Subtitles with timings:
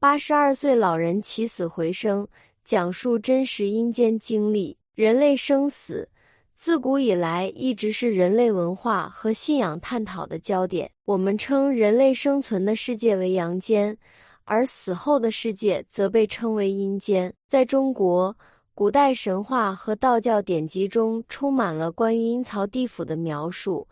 [0.00, 2.28] 八十二岁老人起死回生，
[2.62, 4.78] 讲述真实阴间经历。
[4.94, 6.08] 人类生死
[6.54, 10.88] 自古以来一直是人类文化和信仰探讨的焦点。
[11.04, 13.98] 我们称人类生存的世界为阳间，
[14.44, 17.34] 而死后的世界则被称为阴间。
[17.48, 18.36] 在中国。
[18.78, 23.84] 古代神话和道教典籍中充满了关于阴曹地府的描述，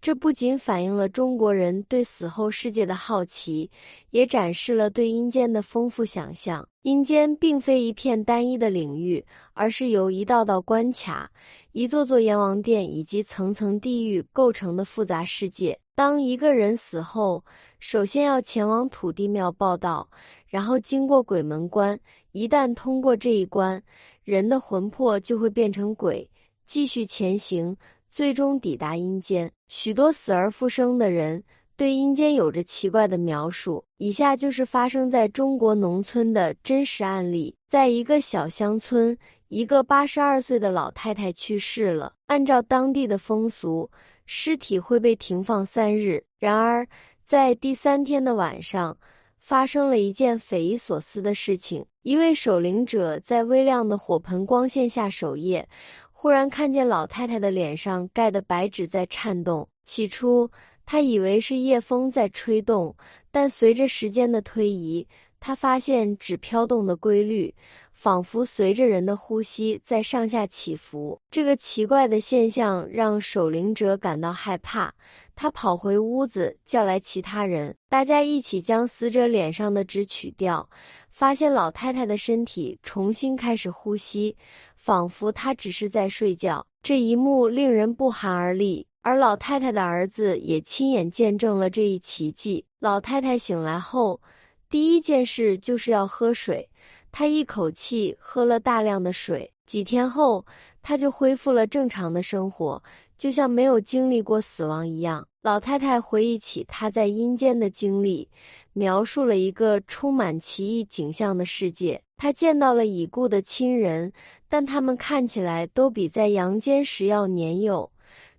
[0.00, 3.70] 这不仅反映了中国人对死后世界的好奇，
[4.10, 6.68] 也展示了对阴间的丰富想象。
[6.82, 11.30] 阴间并非一片单一的领域，而是由一道道关卡、
[11.70, 15.78] 一座座阎王殿以及层层地狱构成的复杂世界。
[15.94, 17.44] 当一个人死后，
[17.78, 20.08] 首先要前往土地庙报道，
[20.48, 21.96] 然后经过鬼门关。
[22.32, 23.80] 一旦通过这一关，
[24.24, 26.28] 人的魂魄就会变成鬼，
[26.64, 27.76] 继续前行，
[28.08, 29.50] 最终抵达阴间。
[29.68, 31.42] 许多死而复生的人
[31.76, 33.84] 对阴间有着奇怪的描述。
[33.96, 39.16] 以下就是发生在中国农村的真实案例：在一个小乡村，
[39.48, 42.14] 一个八十二岁的老太太去世了。
[42.26, 43.90] 按照当地的风俗，
[44.26, 46.24] 尸体会被停放三日。
[46.38, 46.86] 然而，
[47.24, 48.96] 在第三天的晚上，
[49.38, 51.84] 发生了一件匪夷所思的事情。
[52.02, 55.68] 一位守灵者在微亮的火盆光线下守夜，
[56.12, 59.68] 忽然看见老太太的脸上盖的白纸在颤动。
[59.84, 60.50] 起初，
[60.84, 62.96] 他以为是夜风在吹动，
[63.30, 65.06] 但随着时间的推移，
[65.38, 67.54] 他发现纸飘动的规律，
[68.02, 71.20] 仿佛随着人的呼吸在上下起伏。
[71.30, 74.92] 这个奇怪的现象让守灵者感到害怕，
[75.36, 80.68] 他跑回屋子，叫来其他人，大家一起将死者脸上的纸取掉。
[81.10, 84.36] 发现老太太的身体重新开始呼吸，
[84.74, 86.66] 仿佛她只是在睡觉。
[86.82, 92.64] 这一幕令人不寒而栗，而老太太的儿子也亲眼见证了这一奇迹。
[92.80, 94.20] 老太太醒来后，
[94.68, 96.68] 第一件事就是要喝水，
[97.12, 99.52] 她一口气喝了大量的水。
[99.66, 100.44] 几天后，
[100.82, 102.82] 她就恢复了正常的生活，
[103.16, 105.28] 就像没有经历过死亡一样。
[105.42, 108.28] 老太太回忆起她在阴间的经历。
[108.74, 112.02] 描述了一个充满奇异景象的世界。
[112.16, 114.10] 他见到了已故的亲人，
[114.48, 117.90] 但他们看起来都比在阳间时要年幼，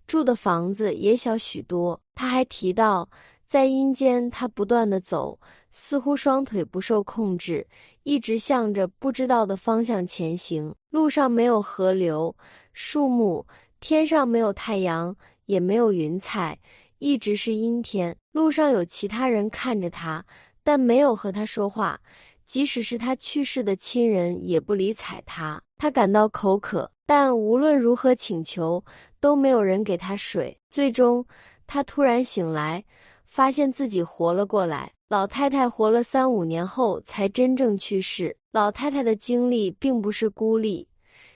[0.08, 2.02] 住的房子也小许多。
[2.16, 3.08] 他还提到，
[3.54, 7.68] 在阴间，他不断的走，似乎双腿不受控制，
[8.02, 10.74] 一直向着不知道的方向前行。
[10.90, 12.36] 路上没有河流、
[12.74, 13.46] 树木，
[13.80, 15.16] 天上没有太阳，
[15.46, 16.58] 也没有云彩。
[16.98, 20.26] 一直是阴天，路上有其他人看着他，
[20.64, 22.02] 但没有和他说话。
[22.48, 25.62] 即使是他去世的亲人，也不理睬他。
[25.78, 28.84] 他感到口渴，但无论如何请求，
[29.20, 30.58] 都没有人给他水。
[30.72, 31.24] 最终，
[31.68, 32.84] 他突然醒来，
[33.34, 34.92] 发现自己活了过来。
[35.10, 38.38] 老太太活了三五年后才真正去世。
[38.52, 40.88] 老太太的经历并不是孤立，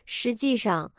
[0.05, 0.91] 实际上，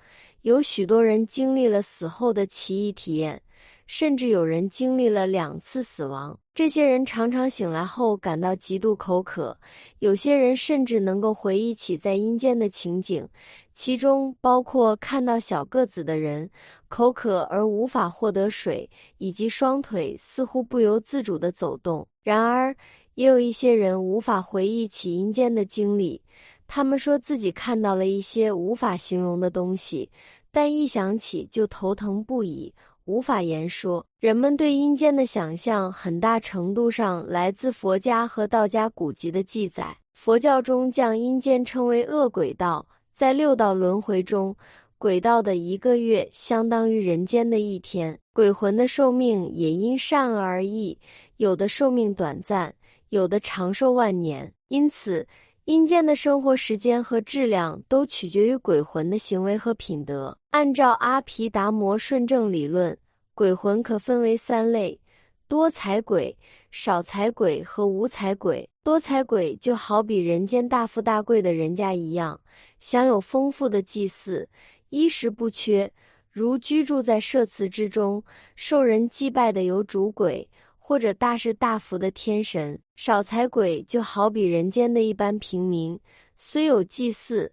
[0.43, 3.41] 有许多人经历了死后的奇异体验。
[3.89, 6.39] 甚至有人经历了两次死亡。
[6.55, 9.59] 这些人常常醒来后感到极度口渴，
[10.01, 13.27] 有些人甚至能够回忆起在阴间的情景，
[13.73, 16.51] 其中包括看到小个子的人
[16.89, 22.07] 口渴而无法获得水，以及双腿似乎不由自主地走动。
[22.23, 22.77] 然而，
[23.15, 26.21] 也有一些人无法回忆起阴间的经历，
[26.67, 30.11] 他们说自己看到了一些无法形容的东西，
[30.51, 32.75] 但一想起就头疼不已。
[33.09, 34.05] 无法言说。
[34.21, 39.97] 人们对阴间的想象，很大程度上来自佛家和道家古籍的记载。
[40.13, 44.55] 佛教中将阴间称为恶鬼道，在六道轮回中，
[44.99, 48.19] 鬼道的一个月相当于人间的一天。
[48.35, 50.99] 鬼魂的寿命也因善恶而异，
[51.39, 52.75] 有的寿命短暂，
[53.09, 54.53] 有的长寿万年。
[54.69, 55.27] 因此。
[55.69, 60.35] 阴间的生活时间和质量都取决于鬼魂的行为和品德。
[60.49, 62.97] 按照阿毗达摩顺正理论，
[63.35, 64.99] 鬼魂可分为三类：
[65.47, 66.35] 多财鬼、
[66.71, 68.67] 少财鬼和无财鬼。
[68.83, 72.41] 多财鬼就好比人间大富大贵的人家一样，
[72.81, 74.49] 享有丰富的祭祀，
[74.89, 75.93] 衣食不缺，
[76.31, 78.25] 如居住在舍祠之中，
[78.57, 80.49] 受人祭拜的有主鬼。
[80.89, 86.01] 或者大是大福的天神，少财鬼就好比人间的一般平民，
[86.35, 87.53] 虽有祭祀，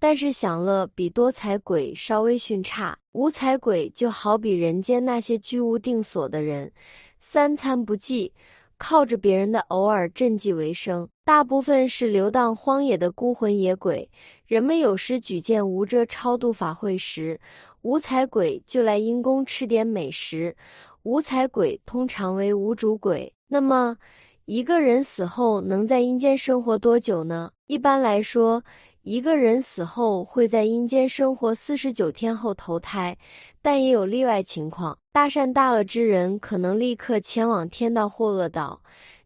[0.00, 2.98] 但是享乐比多财鬼稍微逊差。
[3.12, 6.72] 无财鬼就好比人间那些居无定所的人，
[7.20, 8.32] 三餐不济，
[8.78, 14.10] 靠着别人的偶尔赈济为生，大部分是流荡荒野的孤魂野鬼。
[14.44, 17.38] 人们有时举荐无遮超度法会时，
[17.82, 20.56] 无财鬼就来阴宫吃点美食。
[21.04, 23.96] 无财鬼通常为无主鬼，那么
[24.44, 27.50] 一个人死后能在阴间生活多久呢？
[27.66, 28.62] 一般来说，
[29.02, 33.18] 一个人死后会在阴间生活四十九天后投胎，
[33.60, 34.96] 但也有例外情况。
[35.12, 38.80] 大善大恶之人可能立刻前往天道或恶道，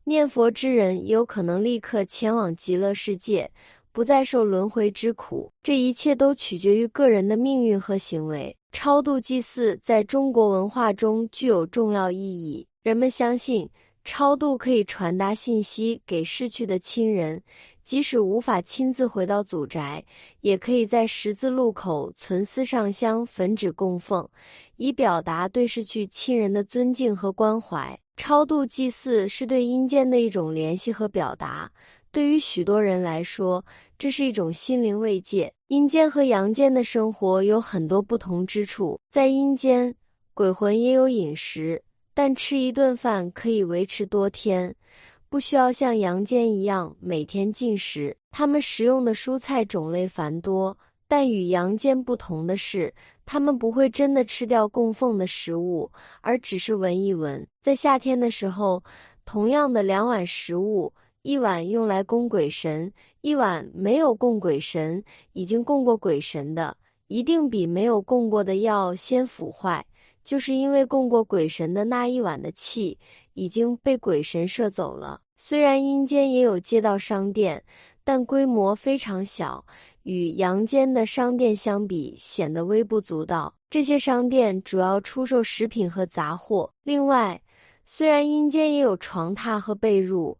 [0.04, 3.50] 念佛之人也有可能立刻前往极乐世界，
[3.92, 5.52] 不再受轮回之苦。
[5.62, 8.56] 这一切都取决于个人的命运和行为。
[8.78, 13.66] 超度祭祀在中国文化中具有重要意义，人们相信。
[14.04, 17.42] 超度可以传达信息给逝去的亲人，
[17.82, 20.04] 即使无法亲自回到祖宅，
[20.42, 24.28] 也可以在十字路口存思上香、焚纸供奉，
[24.76, 27.98] 以表达对逝去亲人的尊敬和关怀。
[28.18, 31.72] 超度祭祀是对阴间的一种联系和表达，
[32.12, 33.64] 对于许多人来说，
[33.98, 35.54] 这是一种心灵慰藉。
[35.68, 39.92] 阴间和阳间的生活有很多不同之处，在阴间，
[40.32, 41.82] 鬼魂也有饮食。
[42.14, 44.72] 但吃一顿饭可以维持多天，
[45.28, 48.16] 不需要像阳间一样每天进食。
[48.30, 50.78] 他们食用的蔬菜种类繁多，
[51.08, 55.90] 但与阳间不同的是，他们不会真的吃掉供奉的食物，
[56.20, 57.44] 而只是闻一闻。
[57.60, 58.84] 在夏天的时候，
[59.24, 60.94] 同样的两碗食物，
[61.26, 65.02] 一碗用来供鬼神，一碗没有供鬼神，
[65.32, 66.76] 已经供过鬼神的，
[67.08, 69.84] 一定比没有供过的要先腐坏。
[70.22, 72.96] 就是因为供过鬼神的那一碗的气
[73.34, 75.20] 已经被鬼神摄走了。
[75.34, 77.64] 虽然阴间也有街道商店，
[78.04, 79.66] 但规模非常小，
[80.04, 83.52] 与阳间的商店相比显得微不足道。
[83.68, 86.70] 这些商店主要出售食品和杂货。
[86.84, 87.42] 另外，
[87.84, 90.36] 虽然阴间也有床榻和被褥。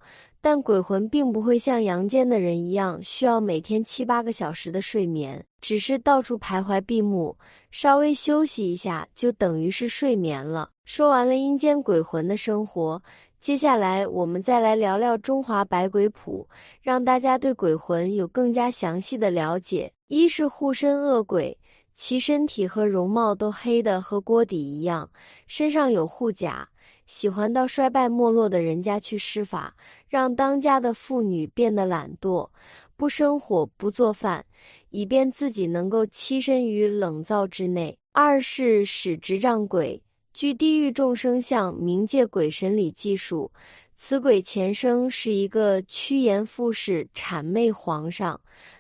[0.46, 7.36] 但鬼魂并不会像阳间的人一样需要每天七八个小时的睡眠，只是到处徘徊闭目，
[7.72, 10.70] 稍微休息一下就等于是睡眠了。
[10.84, 13.02] 说完了阴间鬼魂的生活，
[13.40, 16.46] 接下来我们再来聊聊《中华百鬼谱》，
[16.80, 19.92] 让大家对鬼魂有更加详细的了解。
[20.06, 21.58] 一是护身恶鬼，
[21.96, 25.10] 其身体和容貌都黑的和锅底一样，
[25.48, 26.68] 身上有护甲。
[27.06, 29.74] 喜欢到衰败没落的人家去施法，
[30.08, 32.50] 让当家的妇女变得懒惰，
[32.96, 34.44] 不生火，不做饭，
[34.90, 37.96] 以便自己能够栖身于冷灶之内。
[38.12, 40.02] 二是使执仗鬼，
[40.34, 43.52] 据《地狱众生相冥界鬼神》里记述，
[43.98, 48.38] 此鬼前生是一个趋炎附势、谄媚皇上、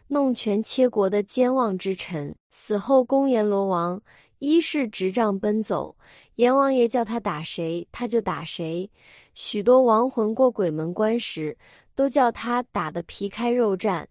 [0.08, 4.00] 弄权切国的奸妄之臣，死后公阎罗王。
[4.38, 5.96] 一是执杖奔走，
[6.34, 8.90] 阎王爷叫他打谁，他就打谁。
[9.32, 11.56] 许多亡魂过鬼门关时，
[11.94, 14.04] 都叫他打得皮开肉绽。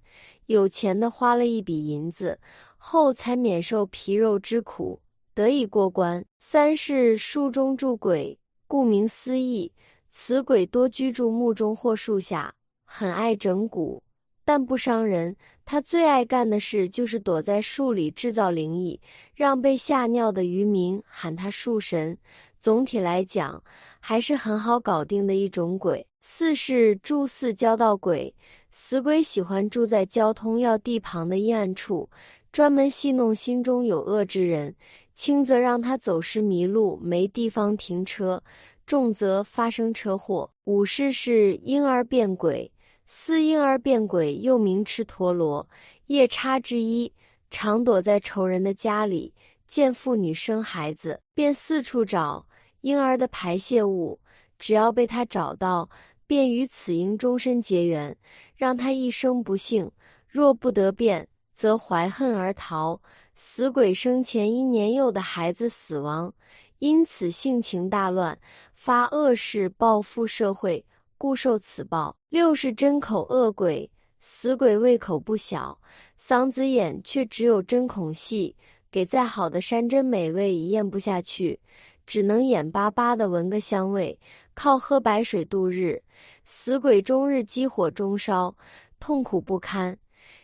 [0.47, 2.39] 有钱的花了一笔银子
[2.77, 4.99] 后，才免受皮肉之苦，
[5.35, 6.25] 得以过关。
[6.39, 9.71] 三是树中住鬼，顾名思义，
[10.17, 13.99] 此鬼多居住木中或树下，很爱整蛊。
[14.45, 15.35] 但不伤人，
[15.65, 19.01] 他最爱干的事就是躲在树里制造灵异，
[19.35, 22.17] 让被吓尿的渔民喊他树神。
[22.61, 23.61] 总体来讲，
[23.99, 26.07] 还是很好搞定的一种鬼。
[26.21, 28.33] 四是住寺交道鬼，
[28.71, 32.09] 死鬼喜欢住在交通要地旁的阴暗处，
[32.53, 34.73] 专门戏弄心中有恶之人，
[35.13, 38.41] 轻则让他走失迷路，没地方停车；
[38.85, 40.49] 重则发生车祸。
[40.65, 42.71] 五是是婴儿变鬼。
[43.07, 45.69] 四婴儿变鬼，又名吃陀螺，
[46.07, 47.13] 夜叉之一，
[47.51, 49.31] 常躲在仇人的家里，
[49.67, 52.47] 见妇女生孩子，便四处找
[52.81, 54.19] 婴儿的排泄物，
[54.57, 55.87] 只要被他找到，
[56.25, 58.17] 便与此婴终身结缘，
[58.55, 59.87] 让他一生不幸；
[60.27, 62.99] 若不得变，则怀恨而逃。
[63.35, 66.33] 死鬼生前因年幼的孩子死亡，
[66.79, 68.39] 因此性情大乱，
[68.85, 70.85] 发恶事报复社会。
[71.17, 72.15] 故受此报。
[72.29, 73.89] 六是针口恶鬼，
[74.19, 75.81] 死鬼胃口不小，
[76.19, 78.55] 嗓子眼却只有针孔细，
[78.91, 81.59] 给再好的山珍美味也咽不下去，
[82.05, 84.19] 只能眼巴巴的闻个香味，
[84.53, 85.99] 靠喝白水度日。
[86.43, 88.55] 死鬼终日饥火中烧，
[88.99, 89.97] 痛苦不堪。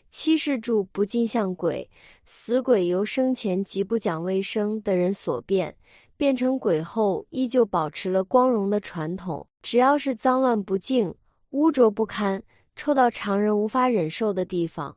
[0.10, 1.88] 七是住不尽像鬼，
[2.26, 5.76] 死鬼由生前极不讲卫生的人所变。
[6.22, 9.48] 变成鬼后，依旧保持了光荣的传统。
[9.64, 11.16] 只要是脏乱不净、
[11.50, 12.44] 污浊不堪、
[12.76, 14.96] 臭到常人无法忍受的地方，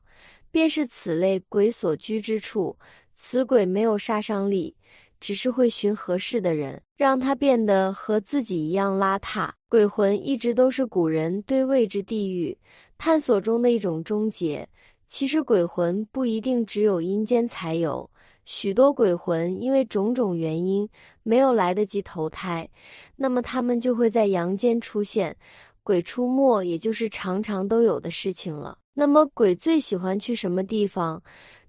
[0.51, 2.77] 便是此类鬼所居之处。
[3.15, 4.77] 此鬼没有杀伤力，
[5.19, 9.49] 只是会寻合适的人，让他变得和自己一样邋遢。
[9.71, 12.59] 鬼魂一直都是古人对未知地狱
[12.99, 14.69] 探索中的一种终结。
[15.07, 18.11] 其实，鬼魂不一定只有阴间才有。
[18.45, 20.89] 许多鬼魂因为种种原因
[21.23, 22.69] 没有来得及投胎，
[23.17, 25.37] 那么他们就会在阳间出现，
[25.83, 28.79] 鬼出没也就是常常都有的事情了。
[28.95, 31.23] 那么，鬼最喜欢去什么地方？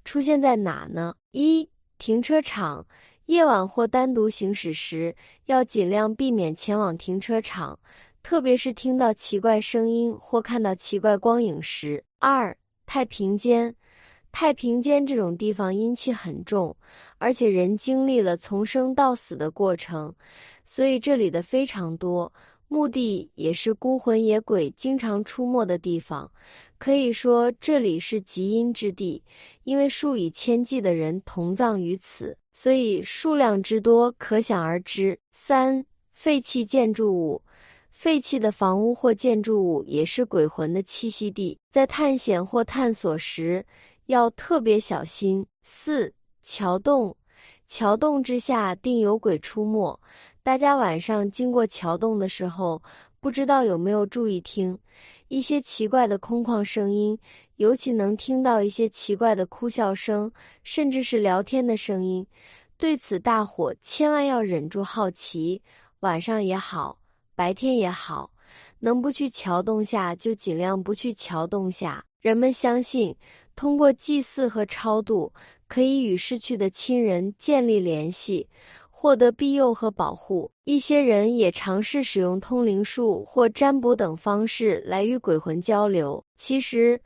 [0.03, 1.15] 出现在哪呢？
[1.31, 2.85] 一、停车场。
[3.25, 5.15] 夜晚或单独行驶时，
[5.45, 7.79] 要尽量避免前往停车场，
[8.21, 12.03] 特别是听到奇怪声音或看到奇怪光影时。
[12.19, 12.55] 二、
[12.85, 13.75] 太平间。
[14.37, 16.75] 太平间这种地方阴气很重，
[17.19, 20.13] 而且人经历了从生到死的过程，
[20.65, 22.29] 所以这里的非常多，
[22.67, 26.29] 墓地也是孤魂野鬼经常出没的地方。
[26.77, 29.23] 可以说这里是极阴之地，
[29.63, 35.17] 因为数以千计的人同葬于此，所以数量之多可想而知。
[35.31, 37.41] 三、废弃建筑物，
[37.89, 43.65] 废弃的房屋或建筑物也是鬼魂的栖息地，在探险或探索时。
[44.05, 45.45] 要特别小心。
[45.63, 47.15] 四桥洞，
[47.67, 49.99] 桥洞之下定有鬼出没。
[50.43, 52.81] 大家晚上经过桥洞的时候，
[53.19, 54.77] 不知道有没有注意听
[55.27, 57.17] 一些奇怪的空旷声音，
[57.55, 60.31] 尤其能听到一些奇怪的哭笑声，
[60.63, 62.25] 甚至是聊天的声音。
[62.77, 65.63] 对此，大伙千万要忍住好奇，
[66.01, 66.99] 晚上也好，
[67.33, 68.29] 白天也好，
[68.79, 72.05] 能不去桥洞下就尽量不去桥洞下。
[72.21, 73.15] 人们相信。
[73.55, 75.31] 通过祭祀和超度，
[75.67, 78.49] 可以与逝去的亲人建立联系，
[78.89, 80.51] 获得庇佑和保护。
[80.65, 86.23] 一些人也尝试使用通灵术或占卜等方式来与鬼魂交流。
[86.35, 86.99] 其实，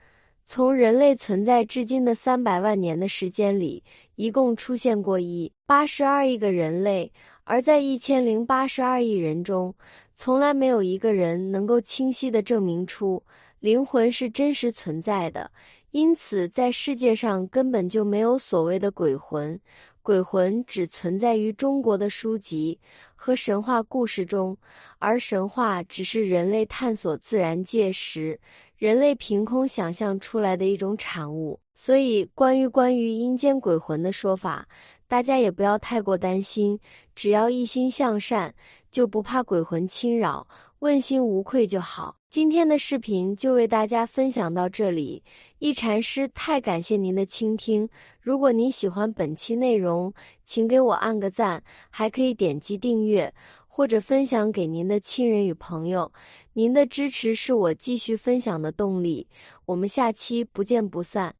[0.46, 3.84] 从人类存在至今的三百万年的时间里，
[4.16, 7.12] 一共出现过一八十二亿个人类，
[7.44, 9.76] 而在一千零八十二亿人中，
[10.16, 13.22] 从来没有一个人能够清晰地证明出
[13.60, 15.52] 灵魂是真实存在的。
[15.92, 19.60] 因此，在世界上根本就没有所谓的鬼魂，
[20.04, 22.80] 鬼魂只存在于中国的书籍
[23.16, 24.56] 和神话故事中，
[25.00, 28.40] 而神话只是人类探索自然界时，
[28.78, 31.60] 人类凭空想象出来的一种产物。
[31.74, 34.68] 所以，关于关于阴间鬼魂的说法，
[35.08, 36.80] 大家也不要太过担心，
[37.16, 38.54] 只要一心向善，
[38.92, 40.48] 就不怕鬼魂侵扰，
[40.80, 42.19] 问心无愧就好。
[42.30, 45.24] 今天的视频就为大家分享到这里，
[45.58, 47.90] 一禅师太感谢您的倾听。
[48.22, 50.14] 如果您喜欢本期内容，
[50.46, 53.34] 请给我按个赞，还可以点击订阅
[53.68, 56.12] 或者分享给您的亲人与朋友。
[56.54, 59.28] 您的支持是我继续分享的动力。
[59.66, 61.39] 我们下期不见不散。